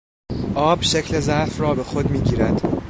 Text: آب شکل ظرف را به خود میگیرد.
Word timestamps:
آب 0.55 0.81
شکل 0.81 1.19
ظرف 1.19 1.61
را 1.61 1.73
به 1.73 1.83
خود 1.83 2.09
میگیرد. 2.09 2.77